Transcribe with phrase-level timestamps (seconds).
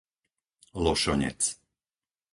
[0.83, 1.41] Lošonec